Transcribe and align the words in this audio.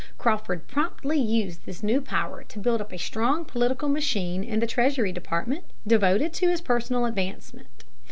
Crawford 0.17 0.67
promptly 0.67 1.19
used 1.19 1.63
this 1.67 1.83
new 1.83 2.01
power 2.01 2.43
to 2.45 2.57
build 2.59 2.81
up 2.81 2.91
a 2.91 2.97
strong 2.97 3.45
political 3.45 3.87
machine 3.87 4.43
in 4.43 4.59
the 4.59 4.65
Treasury 4.65 5.11
Department, 5.11 5.63
devoted 5.85 6.33
to 6.33 6.49
his 6.49 6.59
personal 6.59 7.05
advancement. 7.05 7.83